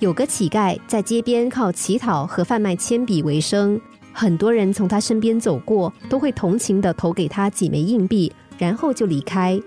[0.00, 3.80] 有个乞丐在街边靠乞讨和贩卖铅笔为生，
[4.12, 9.60] 很多人从他身边走过，都会同情的投给他几枚硬币，然后就离开。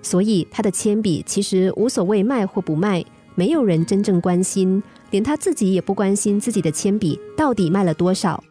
[0.00, 8.42] 所以他的铅笔其实无所谓卖或不卖，没有人真正关心，连他自己也不关心自己的铅笔到底卖了多少。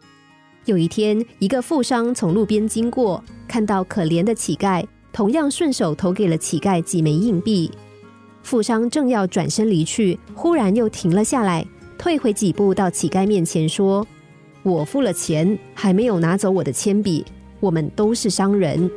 [0.66, 7.70] 有一天，一个富商从路边经过，看到可怜的乞丐，同样顺手投给了乞丐几枚硬币。
[8.44, 14.06] 富商正要转身离去，忽然又停了下来，退回几步到乞丐面前说
[14.62, 17.24] ：“我付了钱，还没有拿走我的铅笔。
[17.58, 18.88] 我们都是商人。”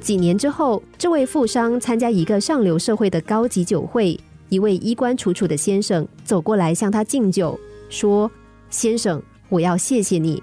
[0.00, 8.30] 几年之后，这位富商参加一个上流社会的高级酒会，一位衣冠楚楚的先生走过来向他敬酒，说
[8.68, 10.42] ：“先生，我要谢谢你。”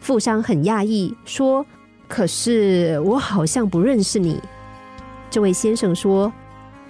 [0.00, 1.64] 富商很讶异，说
[2.06, 4.38] ：“可是我好像不认识你。”
[5.30, 6.32] 这位先生说：“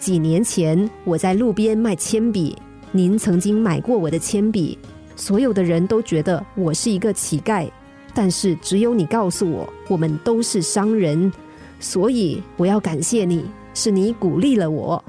[0.01, 2.57] 几年前我在路边卖铅笔，
[2.91, 4.79] 您曾经买过我的铅笔。
[5.15, 7.69] 所有的人都觉得我是一个乞丐，
[8.15, 11.31] 但是只有你告诉我，我们都是商人。
[11.79, 15.05] 所以我要感谢你，是你鼓励了我。”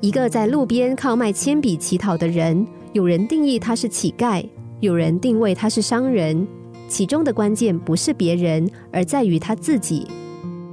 [0.00, 4.46] 一个在路边靠卖铅笔乞讨的人，有人定义他是乞丐，
[4.80, 6.46] 有人定位他是商人。
[6.90, 10.06] 其中的关键不是别人，而在于他自己。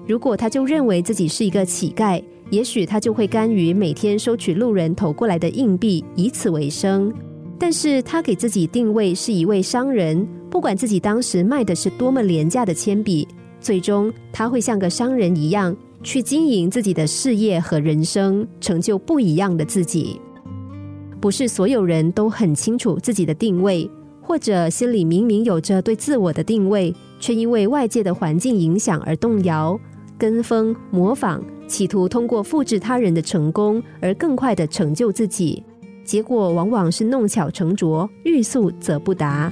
[0.08, 7.14] 如果他就认为自己是一个乞丐，也许他就会甘于每天收取路人投过来的硬币，以此为生。
[7.60, 13.28] 但是他给自己定位是一位商人，不管自己当时卖的是多么廉价的铅笔，
[13.62, 20.20] 最终他会像个商人一样去经营自己的事业和人生，成就不一样的自己。
[21.20, 23.90] 不是所有人都很清楚自己的定位。
[24.28, 29.80] 或者心里明明有着对自我的定位，却因为外界的环境影响而动摇，
[30.18, 35.64] 跟风模仿，企图通过复制他人的成功而更快的成就自己，
[36.04, 39.50] 结果往往是弄巧成拙，欲速则不达。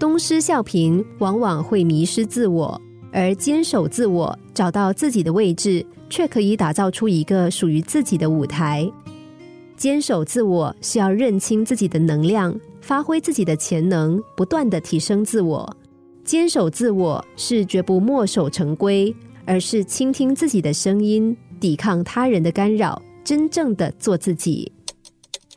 [0.00, 2.76] 东施效颦，往往会迷失自我；
[3.12, 8.90] 而坚守自我，找到自己的位置，却可以打造出一个属于自己的舞台。
[9.76, 12.52] 坚守自我是要认清自己的能量。
[12.90, 15.76] 发挥自己的潜能，不断的提升自我，
[16.24, 19.14] 坚守自我是绝不墨守成规，
[19.46, 24.72] 而是倾听自己的声音，抵抗他人的干扰，真正的做自己。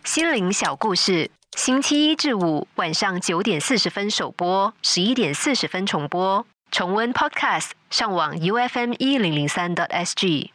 [0.04, 6.46] 心灵小故事，星期一至五晚上九点四十分首播，十一点四十分重播。
[6.70, 10.53] 重温 Podcast，上网 U F M 一零零三 t S G。